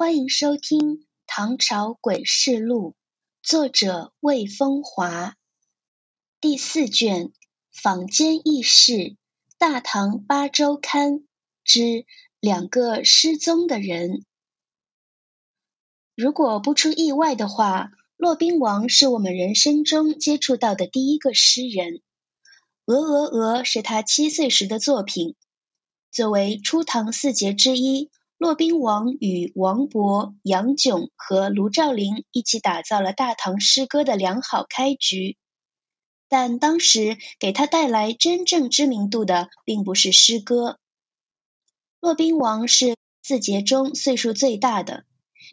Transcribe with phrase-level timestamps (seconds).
[0.00, 0.78] 欢迎收听
[1.26, 2.92] 《唐朝诡事录》，
[3.42, 5.36] 作者魏风华，
[6.40, 7.34] 第四卷
[7.70, 9.18] 坊间轶事，
[9.58, 11.28] 大唐八周刊
[11.64, 12.06] 之
[12.40, 14.24] 两个失踪的人。
[16.16, 21.96] 如果不出意外的话，骆宾王是我们人生中接触到的第一个诗人，
[22.86, 25.36] 《鹅鹅鹅》是他七岁时的作品，
[26.10, 28.10] 作为初唐四杰之一。
[28.40, 35.36] 骆宾王与王勃、杨炯和卢照邻一起打造了大唐诗歌的良好开局，
[36.26, 40.78] 但当时给他带来真正知名度的，并不是诗歌。
[42.00, 45.04] 骆宾王是四杰中岁数最大的，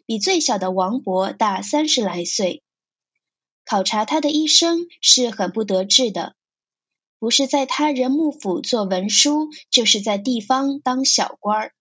[0.06, 2.62] 比最小的王勃大三十来岁。
[3.66, 6.34] 考察他的一生是很不得志的，
[7.18, 11.72] 不是在他人幕府做文书，就是在地方当小官儿。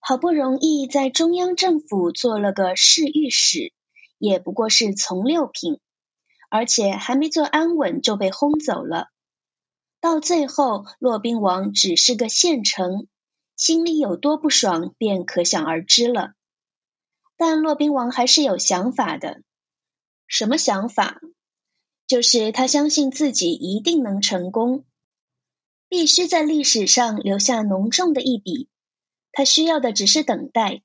[0.00, 3.72] 好不容易在中央政府做了个侍御史，
[4.18, 5.78] 也不过是从六品，
[6.48, 9.08] 而且还没做安稳就被轰走了。
[10.00, 13.06] 到最后，骆宾王只是个县丞，
[13.56, 16.32] 心里有多不爽，便可想而知了。
[17.36, 19.42] 但骆宾王还是有想法的。
[20.26, 21.20] 什么想法？
[22.06, 24.84] 就是他相信自己一定能成功，
[25.88, 28.68] 必须在历史上留下浓重的一笔。
[29.32, 30.82] 他需要的只是等待，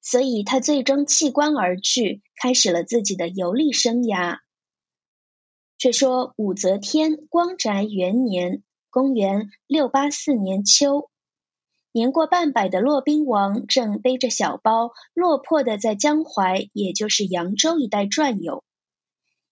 [0.00, 4.38] 所以他最终弃官而去，开始了自己的游历生涯。
[5.78, 11.10] 却说武则天光宅元年（公元六八四年秋），
[11.90, 18.62] 年过半百的骆宾王正背着小包，落魄的在江淮，也就是扬州一带转悠。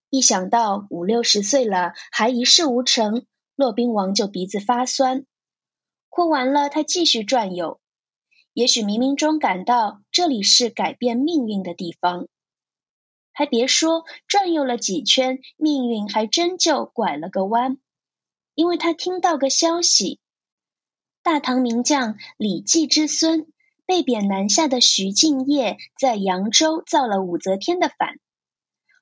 [0.08, 5.26] 一想到五六十岁了还一事无成，骆宾王就鼻子发酸。
[6.08, 7.79] 哭完了，他继续转悠。
[8.52, 12.26] 也许冥冥中感到这里是改变命运的地方，
[13.32, 17.78] 还别说，转悠了几圈，命运还真就拐了个弯。
[18.54, 20.18] 因为他听到个消息：
[21.22, 23.46] 大唐名将李绩之孙、
[23.86, 28.18] 被贬南下的徐敬业在扬州造了武则天的反。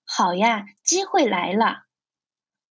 [0.05, 1.85] 好呀，机会来了！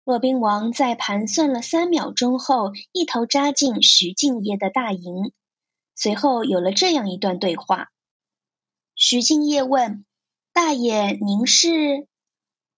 [0.03, 5.31] 骆宾王在盘算了三秒钟后，一头扎进徐敬业的大营。
[5.95, 7.91] 随后有了这样一段对话：
[8.95, 10.05] 徐敬业问
[10.51, 12.07] 大爷：“您是？”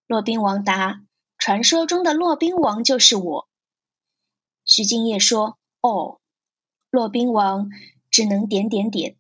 [0.08, 1.02] 骆宾王答
[1.38, 3.48] ：“传说中的骆宾王就是我。”
[4.66, 6.20] 徐敬业说：“哦。”
[6.92, 7.70] 骆宾王
[8.10, 9.18] 只能点点点。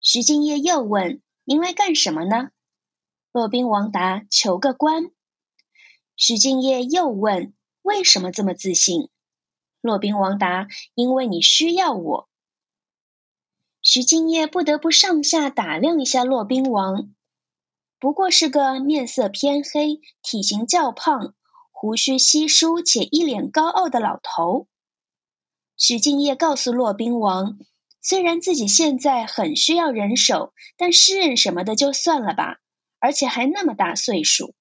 [0.00, 2.50] 徐敬业又问：“您来干什么呢？”
[3.32, 5.10] 骆宾王答：“求个官。”
[6.16, 9.08] 徐敬业又问：“为什么这么自信？”
[9.80, 12.28] 骆宾王答：“因为你需要我。”
[13.88, 17.14] 徐敬业不得不上下打量一下骆宾王，
[18.00, 21.36] 不过是个面色偏黑、体型较胖、
[21.70, 24.66] 胡须稀疏且一脸高傲的老头。
[25.76, 27.60] 徐敬业告诉骆宾王，
[28.02, 32.58] 虽然自己现在很需要人手，但诗人什么的就算了吧，
[32.98, 34.56] 而且还那么大岁数。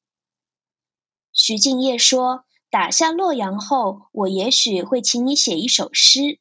[1.33, 6.37] 徐敬业说：“打下洛阳后，我也许会请你写一首诗。”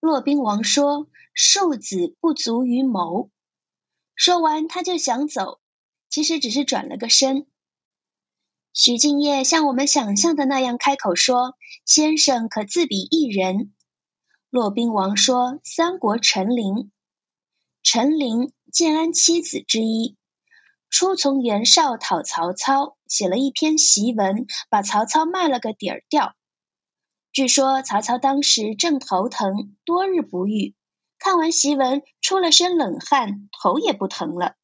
[0.00, 3.30] 骆宾王说：“庶子不足于谋。”
[4.14, 5.60] 说完，他就想走，
[6.08, 7.46] 其实只是转了个身。
[8.72, 13.72] 徐敬业像我们想象的那样开口说：“先生可自比一人。”
[14.50, 16.92] 骆宾王说：“三国陈琳。”
[17.82, 20.16] 陈琳，建安七子之一，
[20.90, 26.36] 初从袁绍讨曹操，写了一篇檄文，把曹操骂了个底儿掉。
[27.32, 30.74] 据说曹操当时正头疼，多日不愈。
[31.18, 34.54] 看完檄文，出了身冷汗，头也不疼了。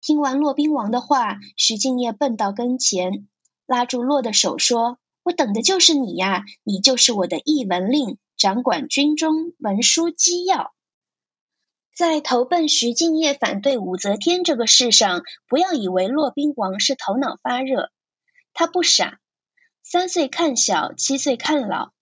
[0.00, 3.28] 听完骆宾王的话，徐敬业奔到跟前，
[3.66, 10.74] 拉住骆的手说：“我等的就是你呀，你就是我的议文令，掌管军中文书机要。
[11.96, 17.90] 在投奔徐敬业反对武则天这个事上，不要以为骆宾王是头脑发热，
[18.52, 19.20] 他不傻。”
[19.86, 21.92] 三岁看小，七岁看老。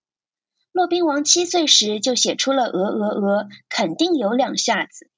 [0.70, 5.10] 骆宾王七岁时就写出了《鹅鹅鹅》，肯定有两下子。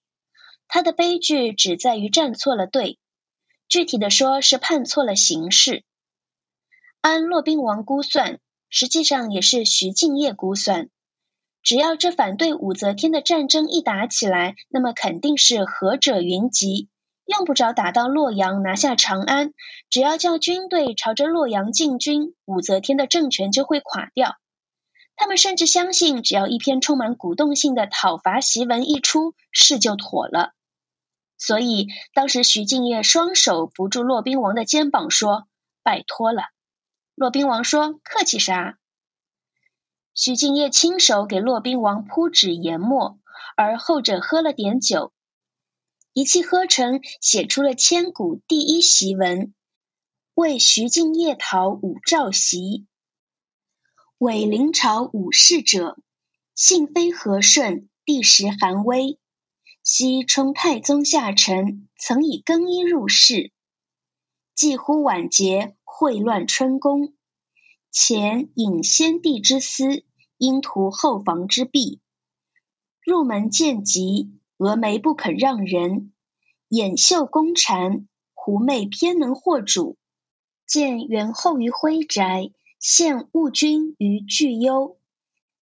[0.66, 2.99] 他的悲剧只在于站错了队，
[3.69, 5.84] 具体的说是判错了形势。
[7.02, 8.40] 按骆宾王估算，
[8.70, 10.88] 实际上也是徐敬业估算，
[11.62, 16.88] 只要这反对武则天的战争一打起来，那么肯定是何者云集。
[17.26, 19.54] 用不着打到洛阳，拿下长安，
[19.88, 24.36] 只要叫军队朝着洛阳进军，武则天的政权就会垮掉。
[25.16, 30.52] 他们甚至相信，只要一篇充满鼓动性的讨伐檄文一出，事就妥了。
[31.38, 35.46] 所以，当时徐敬业双手扶住骆宾王的肩膀，说
[35.82, 36.42] ：“拜托了。”
[37.16, 38.76] 骆宾王说：“客气啥？”
[40.14, 43.18] 徐敬业亲手给骆宾王铺纸研墨，
[43.56, 45.12] 而后者喝了点酒，
[46.14, 49.52] 一气呵成，写出了千古第一檄文，
[50.34, 52.87] 为徐敬业讨武曌檄。
[54.19, 55.99] 伪临朝武士者，
[56.55, 59.19] 幸非和顺，帝时寒微。
[59.82, 63.50] 昔充太宗下臣，曾以更衣入仕。
[64.55, 67.12] 既乎晚节，秽乱春宫。
[67.90, 70.05] 前引先帝之私，
[70.38, 72.00] 因图后房之弊。
[73.05, 76.12] 入门见疾，峨眉不肯让人。
[76.68, 79.96] 掩袖宫蝉，狐媚偏能惑主。
[80.66, 82.50] 见元后于徽宅。
[82.80, 84.98] 献务君于巨幽，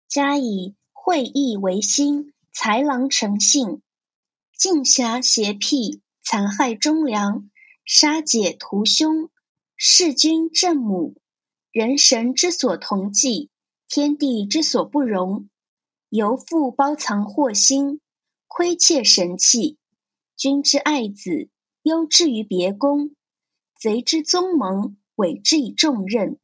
[0.09, 3.81] 加以会意为心，豺狼成性，
[4.57, 7.49] 尽侠邪僻，残害忠良，
[7.85, 9.29] 杀解屠凶，
[9.77, 11.15] 弑君正母，
[11.71, 13.49] 人神之所同忌，
[13.87, 15.47] 天地之所不容。
[16.09, 18.01] 犹复包藏祸心，
[18.47, 19.77] 窥窃神器，
[20.35, 21.49] 君之爱子，
[21.83, 23.15] 忧之于别宫，
[23.75, 26.39] 贼之宗盟，委之以重任。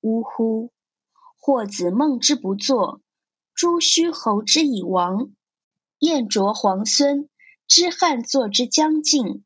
[0.00, 0.72] 呜呼！
[1.36, 3.02] 或子孟之不作，
[3.54, 5.32] 朱虚侯之以亡，
[5.98, 7.28] 燕卓皇孙
[7.66, 9.44] 知汉作之将尽，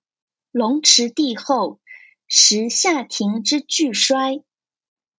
[0.50, 1.80] 龙池帝后
[2.28, 4.44] 时夏庭之巨衰。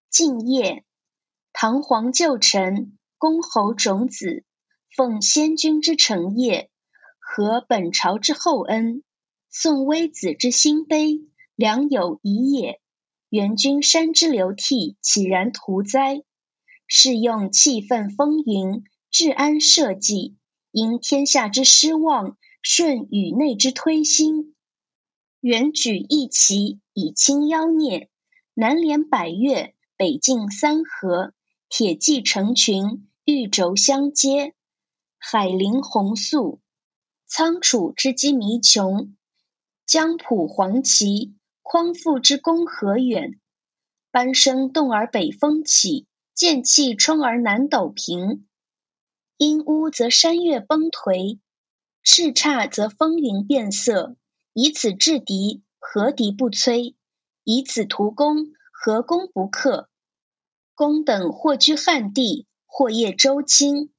[0.09, 0.85] 敬业，
[1.51, 4.45] 唐皇旧臣，公侯种子，
[4.95, 6.69] 奉先君之承业，
[7.25, 9.01] 和本朝之厚恩，
[9.49, 11.21] 宋微子之兴悲，
[11.55, 12.79] 良有遗也。
[13.29, 16.21] 元君山之流涕，岂然图哉？
[16.85, 20.35] 是用气愤风云，治安社稷，
[20.71, 24.53] 因天下之失望，顺宇内之推心。
[25.39, 28.09] 元举义旗，以清妖孽。
[28.53, 31.33] 南连百越，北进三河，
[31.69, 34.53] 铁骑成群，玉轴相接。
[35.17, 36.59] 海陵宏肃，
[37.35, 39.15] 仓储之机弥穷。
[39.87, 41.33] 江浦黄旗。
[41.63, 43.39] 匡复之功何远？
[44.11, 48.45] 班声动而北风起，剑气冲而南斗平。
[49.37, 51.39] 阴乌则山岳崩颓，
[52.03, 54.15] 叱咤则风云变色。
[54.53, 56.93] 以此制敌，何敌不摧？
[57.43, 59.89] 以此图功，何功不克？
[60.75, 63.91] 公等或居汉地，或谒周卿，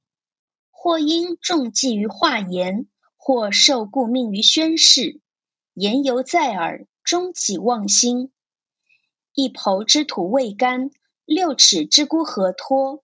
[0.71, 2.87] 或因重寄于华严，
[3.26, 5.19] 或受故命于宣室。
[5.73, 6.87] 言犹在耳。
[7.03, 8.31] 终己忘心，
[9.32, 10.91] 一抔之土未干，
[11.25, 13.03] 六尺之孤何托？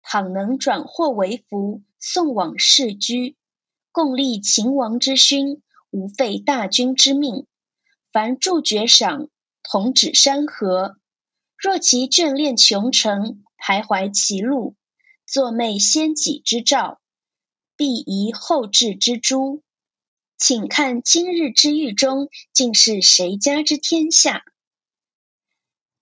[0.00, 3.36] 倘能转祸为福，送往世居，
[3.90, 7.48] 共立秦王之勋，无废大军之命。
[8.12, 9.28] 凡助爵赏，
[9.64, 10.98] 同指山河。
[11.56, 14.76] 若其眷恋穷城，徘徊歧路，
[15.26, 17.00] 作媚先己之兆，
[17.76, 19.62] 必宜后置之诛。
[20.38, 24.44] 请看今日之狱中，竟是谁家之天下？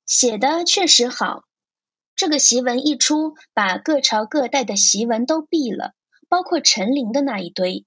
[0.06, 1.44] 写的确实好。
[2.16, 5.94] 这个檄文一出，把各朝各代的檄文都毙了，
[6.28, 7.86] 包括陈琳的那一堆。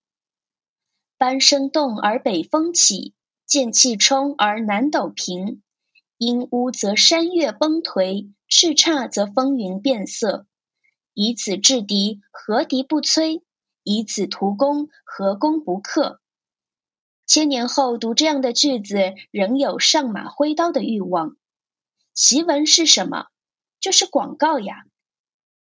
[1.18, 3.14] 班声动而北风起，
[3.46, 5.62] 剑气冲而南斗平。
[6.18, 10.46] 阴乌则山岳崩颓，叱咤则风云变色。
[11.14, 13.44] 以此制敌，何敌不摧？
[13.90, 16.20] 以此图功，何功不克？
[17.26, 21.38] 千年后读这样的句子，仍有上马挥刀的欲望。
[22.14, 23.28] 檄文是什么？
[23.80, 24.84] 就是广告呀！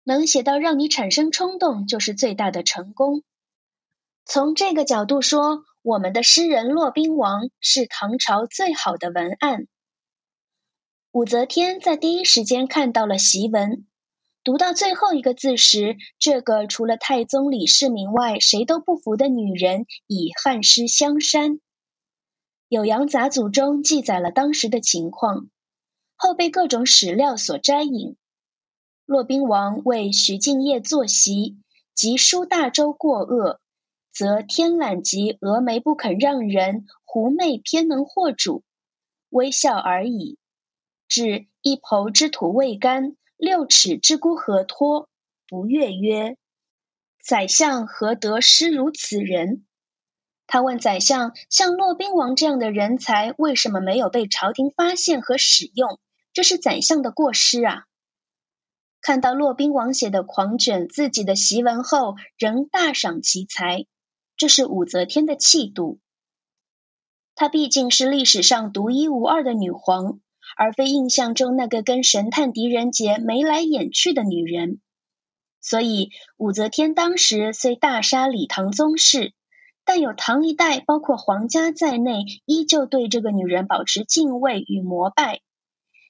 [0.03, 3.23] 能写到让你产生冲动，就是最大的成功。
[4.23, 9.65] 从这个角度说，我们的诗人骆宾王是唐朝最好的文案。
[11.09, 13.87] 武则天在第一时间看到了檄文。
[14.43, 21.51] 读到最后一个字时，这个除了太宗李世民外谁都不服的女人已汉诗香山。
[22.67, 25.47] 《酉阳杂俎》中记载了当时的情况，
[26.15, 28.15] 后被各种史料所摘引。
[29.05, 31.57] 骆宾王为徐敬业作檄，
[31.93, 33.59] 及书大周过鄂，
[34.11, 38.63] 则天懒及峨眉不肯让人，狐媚偏能惑主，
[39.29, 40.39] 微笑而已。
[41.07, 43.17] 至一抔之土未干。
[43.41, 45.09] 六尺之孤何托？
[45.47, 46.37] 不悦曰
[47.25, 49.65] ：“宰相何得诗如此人？”
[50.45, 55.99] 他问宰相：“像骆宾王这样的人才，为什么没有被朝廷发现和使用？
[56.33, 57.85] 这是宰相的过失啊！”
[59.01, 63.87] 看到骆宾王写的狂卷自己的檄文后，仍大赏其才，
[64.37, 65.99] 这是武则天的气度。
[67.33, 70.19] 她毕竟是历史上独一无二的女皇，
[70.57, 74.79] 而非印象中那个跟神探狄仁杰眉来眼去的女人。
[75.61, 79.33] 所以，武则天当时虽大杀李唐宗室，
[79.85, 85.41] 但有唐一代，包括皇家在内，依旧对这个女人保持敬畏与膜拜。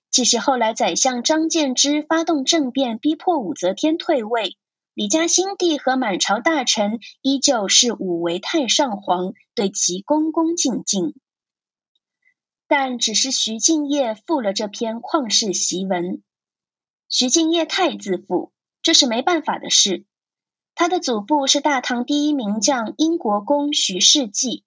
[0.09, 4.57] 即使后来宰相张建之发动政变，逼迫武则天退位，
[4.93, 11.13] 李家新帝和满朝大臣依旧是武为太上皇，对其恭恭敬敬。
[12.73, 16.23] 但只是徐敬业附了这篇旷世檄文。
[17.09, 20.05] 徐敬业太自负，这是没办法的事。
[20.73, 24.63] 他的祖父是大唐第一名将英国公徐世绩，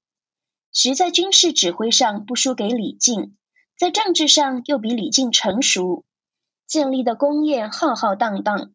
[0.71, 3.39] 徐在军事指挥上不输给李靖。
[3.79, 6.05] 在政治上又比李靖成熟，
[6.67, 8.75] 建立的功业浩浩荡荡。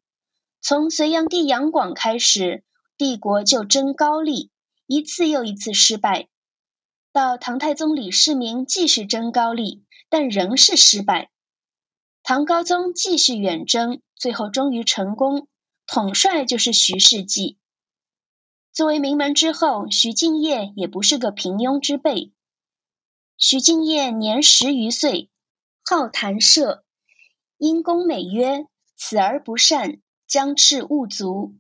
[0.59, 2.63] 从隋炀帝杨广开始，
[2.97, 4.49] 帝国就争高丽，
[4.87, 6.29] 一次又一次失败；
[7.11, 11.31] 到唐太宗李世民继续争高丽，但仍是失败。
[12.21, 15.47] 唐高宗继续远征，最后终于成功，
[15.87, 17.57] 统帅就是徐世绩。
[18.71, 22.31] 作为名门之后，徐敬业也不是个平庸之辈。
[23.37, 25.29] 徐敬业年十余岁，
[25.83, 26.83] 好谈射，
[27.57, 31.55] 因公美曰：“此而不善，将斥勿足。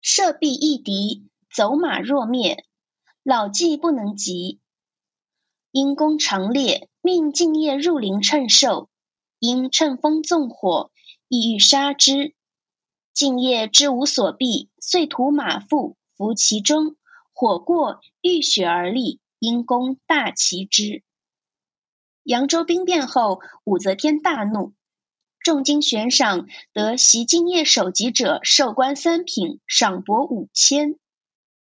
[0.00, 2.64] 射必易敌，走马若灭，
[3.22, 4.60] 老骥不能及。”
[5.76, 8.88] 因公长烈，命敬业入林趁兽，
[9.38, 10.90] 因趁风纵火，
[11.28, 12.34] 意欲杀之。
[13.12, 16.96] 敬业知无所避，遂屠马腹，伏其中，
[17.34, 19.20] 火过，浴血而立。
[19.38, 21.02] 因公大其之。
[22.22, 24.72] 扬州兵变后，武则天大怒，
[25.40, 30.98] 重金悬赏得袭敬业首级者授官三品，赏帛五千，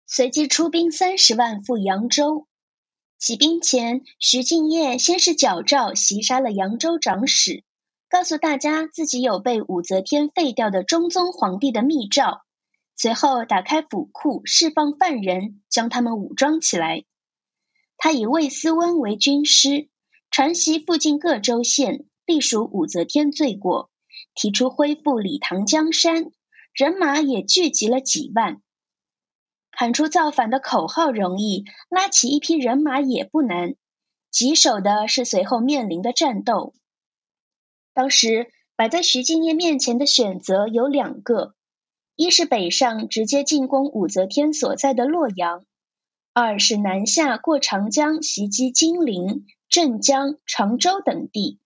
[0.06, 2.46] 随即出兵三十万赴扬州。
[3.26, 7.64] 起兵前，徐敬业先是矫诏袭杀了扬州长史，
[8.10, 12.42] 告诉大家自己有被武则天废掉的中宗皇帝的密诏。
[12.98, 17.06] 随后打开府库，释放犯人，将他们武装起来。
[17.96, 19.88] 他以魏思温为军师。
[20.30, 23.90] 传习附近各州县，隶属武则天罪过，
[24.36, 26.26] 提出恢复李唐江山，
[26.74, 28.62] 人马也聚集了几万。
[29.76, 33.76] 喊出造反的口号容易，拉起一批人马也不难。
[34.32, 36.74] 棘手的是随后面临的战斗。
[37.94, 41.54] 当时摆在徐敬业面前的选择有两个：
[42.16, 45.60] 一是北上直接进攻武则天所在的洛阳；
[46.34, 49.46] 二是南下过长江袭击金陵。
[49.70, 51.60] 镇江、常州等地，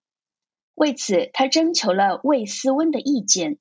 [0.75, 3.57] 为此他征求了魏思温的意见。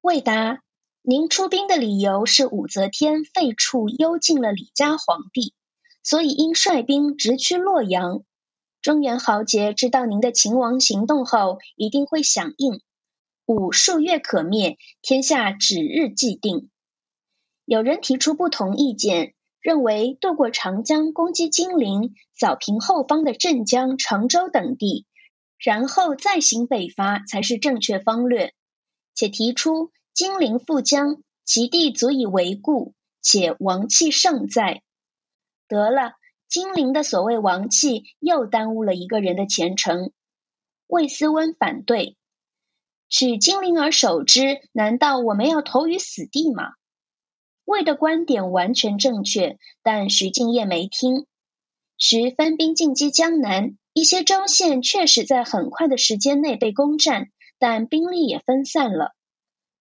[0.00, 0.62] 魏答
[1.10, 5.54] ：“您出兵的理由是武则天废黜幽禁了李家皇帝，
[6.02, 8.24] 所以应率兵直趋洛阳。
[8.82, 12.82] 中原豪杰知道您的秦王行动后，一定会响应。
[13.46, 16.68] 武数月可灭，天下指日既定。”
[17.64, 19.32] 有人提出不同意见。
[19.62, 25.06] 认为渡过长江攻击金陵，扫平后方的镇江、常州等地，
[25.56, 28.52] 然后再行北伐才是正确方略。
[29.14, 34.82] 且提出金陵复江，其地足以为固，且王气尚在。
[35.68, 36.14] 得了，
[36.48, 40.10] 金陵的所谓王气又耽误了一个人的前程。
[40.88, 42.16] 魏思温反对，
[43.08, 46.72] 取金陵而守之，难道我们要投于死地吗？
[47.64, 51.26] 魏的观点完全正确，但徐敬业没听。
[51.96, 59.14] 徐分兵进击江南，一些州县确实在很快的时间内被攻占，但兵力也分散了。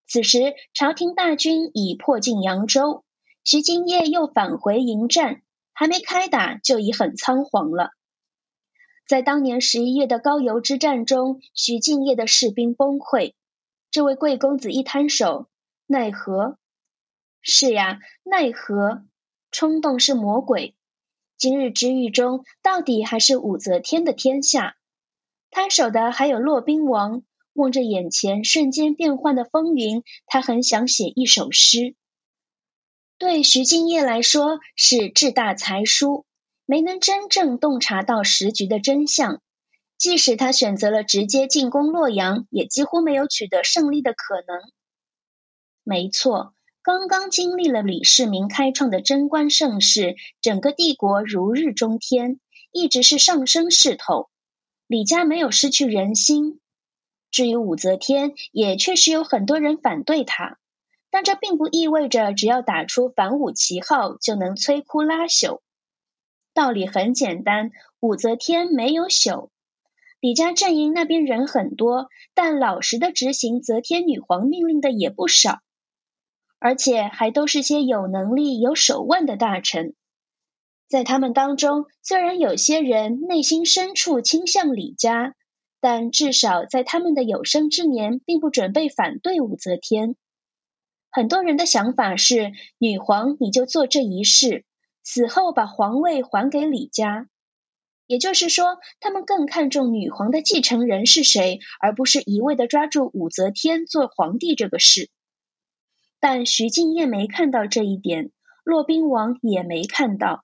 [0.07, 3.03] 此时朝廷大军已迫近扬州，
[3.43, 5.41] 徐敬业又返回迎战，
[5.73, 7.91] 还没开打就已很仓皇了。
[9.05, 13.33] 在当年十一月的高邮之战中，徐敬业的士兵崩溃，
[13.91, 15.47] 这位贵公子一摊手，
[15.85, 16.57] 奈何？
[17.41, 19.03] 是呀，奈何？
[19.51, 20.75] 冲动是魔鬼。
[21.37, 24.75] 今日之狱中，到底还是武则天的天下。
[25.51, 27.23] 摊手的还有骆宾王。
[27.57, 31.95] 望着眼前瞬间变幻的风云，他很想写一首诗。
[33.17, 36.23] 对徐敬业来说，是志大才疏，
[36.67, 39.41] 没能真正洞察到时局的真相。
[39.97, 44.71] 即使他选择了直接进攻洛阳，也几乎没有取得胜利的可能。
[45.83, 46.53] 没错。
[46.83, 52.39] 刚刚经历了李世民开创的贞观盛世，整个帝国如日中天，
[52.71, 54.29] 一直是上升势头。
[54.85, 56.61] 李家没有失去人心，
[57.31, 60.57] 至于武则天，也确实有很多人反对她，
[61.10, 65.60] 但这并不意味着只要打出反武旗号就能摧枯拉朽。
[66.53, 69.50] 道理很简单，武则天没有朽。
[70.19, 75.60] 李家阵营那边人很多，但老实的执行则天女皇命令的也不少，
[76.57, 79.93] 而且还都是些有能力、有手腕的大臣。
[80.88, 85.36] 在他们当中，虽然有些人内心深处倾向李家，
[85.79, 90.15] 但至少在他们的有生之年，并不准备反对武则天。
[91.10, 94.65] 很多人的想法是：女皇你就做这一事，
[95.03, 97.29] 死后把皇位还给李家。
[98.07, 105.10] 也就是说，他们更看重女皇的继承人是谁，而不是一味的抓住武则天做皇帝这个事。
[106.19, 108.31] 但徐敬业没看到这一点，
[108.63, 110.43] 骆宾王也没看到。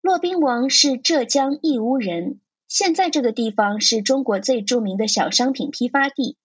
[0.00, 2.40] 骆宾王是浙江义乌人，
[2.72, 6.38] 现在这个地方是中国最著名的小商品批发地。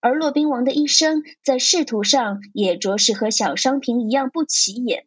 [0.00, 5.06] 而骆宾王的一生在仕途上也着实和小商品一样不起眼。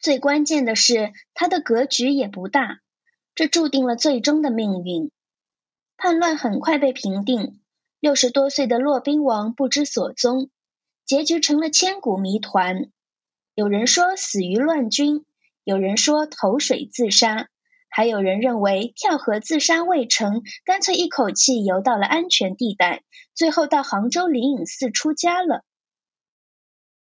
[0.00, 2.80] 最关键的是，他的格局也不大，
[3.36, 5.12] 这注定了最终的命运。
[5.96, 7.60] 叛乱很快被平定，
[8.00, 10.50] 六十多岁的骆宾王不知所踪，
[11.06, 12.90] 结局成了千古谜团。
[13.54, 15.24] 有人说死于乱军。
[15.62, 17.48] 有人说投水自杀，
[17.96, 25.62] 还有人认为跳河自杀未成，干脆一口气游到了安全地带，最后到杭州灵隐寺出家了。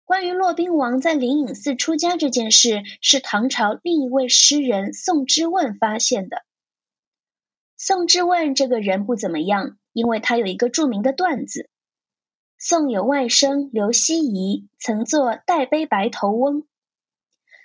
[0.06, 6.44] 关于骆宾王在灵隐寺出家这件事，是唐朝另一位诗人宋之问发现的。
[7.76, 11.68] 宋之问这个人不怎么样，因为他有一个著名的段子：
[12.56, 16.62] 宋有外甥刘希夷，曾作《代悲白头翁》。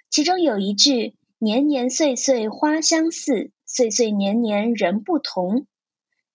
[0.09, 5.67] 其中有一句“年年岁岁花相似，岁岁年年人不同”，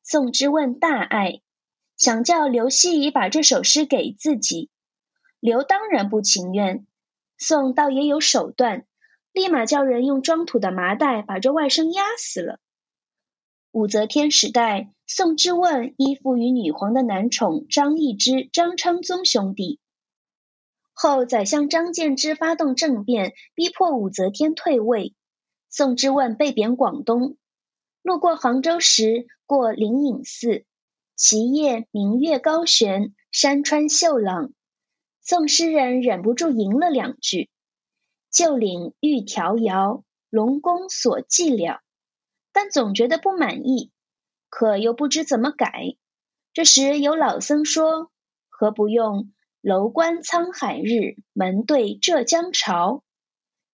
[0.04, 1.40] 宋之问大爱，
[1.96, 4.68] 想叫刘希夷把这首诗给自己。
[5.40, 6.86] 刘当然不情愿，
[7.38, 8.84] 宋倒也有手段，
[9.32, 12.60] 立马叫人用装土的麻袋把这外甥压死了。
[13.72, 19.79] 武则天时代，宋之问依附于女皇的男宠张易之、张昌宗兄弟。
[21.02, 25.14] 后宰相张建之发动政变，逼迫武则天退位。
[25.70, 27.38] 宋之问被贬广东，
[28.02, 30.66] 路过杭州时，过灵隐寺，
[31.16, 34.52] 其夜明月高悬，山川秀朗。
[35.22, 37.48] 宋诗人忍不住吟了两句
[38.30, 41.80] ：“旧岭欲迢遥，龙宫所寂了。”
[42.52, 43.90] 但总觉得不满意，
[44.50, 45.96] 可又不知怎么改。
[46.52, 48.10] 这时有老僧说
[48.50, 49.32] ：“何不用？”
[49.62, 53.04] 楼观沧海日，门对浙江潮。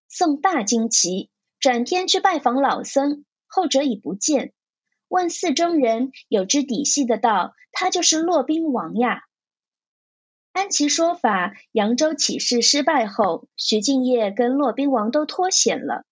[0.09, 4.53] 宋大惊奇，转天去拜访老僧，后者已不见。
[5.07, 9.23] 问寺中人，有知底细的道：“他就是骆宾王呀。”
[10.51, 16.05] 按其说法，扬州起事失败后，徐敬业跟骆宾王都脱险了。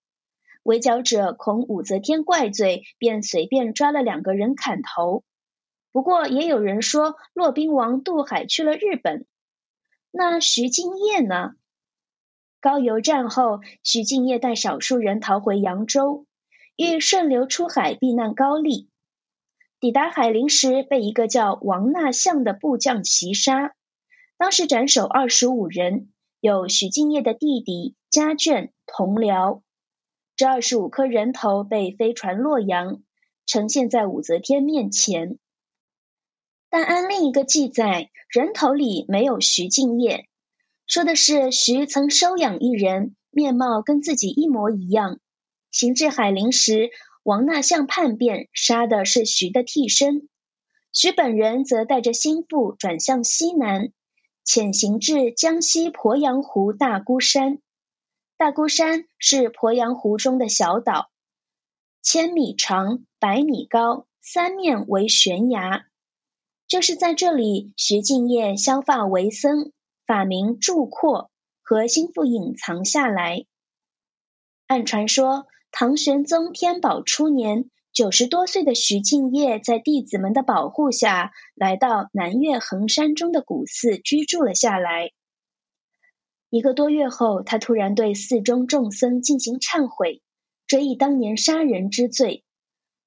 [0.63, 5.25] 围剿者恐武则天怪罪，便随便抓了两个人砍头。
[5.91, 9.27] 不过也有人说，骆宾王渡海去了日本。
[10.16, 11.55] 那徐敬业呢？
[12.61, 16.24] 高邮战后，徐敬业带少数人逃回扬州，
[16.77, 18.88] 欲顺流出海避难高丽。
[19.81, 23.74] 抵达海陵时，被一个叫王纳相的部将袭杀，
[24.38, 29.62] 当时斩首二十五人，有徐敬业的弟弟、家眷、同僚。
[30.37, 33.03] 这二十五颗人头被飞传洛阳，
[33.46, 35.38] 呈现在武则天面前。
[36.77, 40.27] 但按另一个记载，人头里没有徐敬业，
[40.89, 45.21] 说的是徐曾收养一人，面貌跟自己一模一样。
[45.71, 46.91] 行至海陵时，
[47.23, 50.29] 王纳相叛变，杀的是徐的替身。
[50.93, 53.93] 徐本人则带着心腹转向西南，
[54.43, 57.61] 潜行至江西鄱阳湖大孤山。
[58.37, 61.09] 大孤山是鄱阳湖中的小岛，
[62.03, 65.87] 千米长，百米高，三面为悬崖。
[66.75, 69.71] 就是在这里，徐敬业削发为僧，
[70.09, 71.31] 法名祝阔，
[71.63, 73.45] 和心腹隐藏下来。
[74.67, 85.13] 按传说，唐玄宗天宝初年，九十多岁的徐敬业在弟子们的保护下，来到南岳衡山中的古寺居住了下来。
[86.51, 90.23] 一个多月后，他突然对寺中众僧进行忏悔，
[90.67, 92.43] 追忆当年杀人之罪。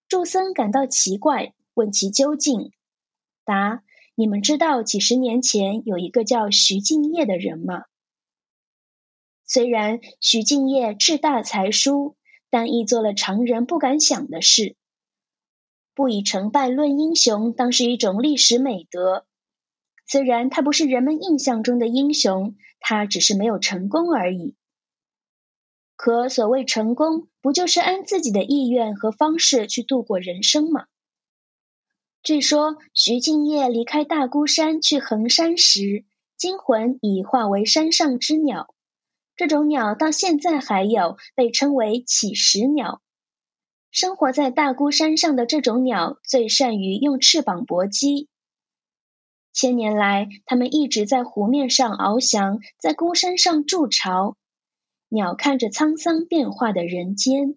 [0.07, 2.71] 众僧感到奇怪，问其究竟。
[3.47, 3.81] 答：
[4.13, 7.85] 你们知道几十年前有一个叫徐敬业的人吗？
[9.45, 12.17] 虽然徐敬业志大才疏，
[12.49, 14.75] 但亦做了常人不敢想的事。
[15.95, 19.25] 不以成败论英雄，当是一种历史美德。
[20.05, 24.55] 虽然他不是人们印象中的英雄，他只是没有成功而已。
[25.95, 30.85] 可所谓成功，不就是按自己的意愿和方式去度过人生吗？
[32.27, 36.03] 据说徐敬业离开大孤山去衡山时，
[36.35, 38.75] 精魂已化为山上之鸟。
[39.37, 43.01] 这种鸟到现在还有，被称为乞食鸟。
[43.91, 48.27] 生活在大孤山上的这种鸟，最善于用翅膀搏击。
[49.53, 54.35] 千年来，它们一直在湖面上翱翔，在孤山上筑巢。
[55.07, 57.55] 鸟看着沧桑变化的人间，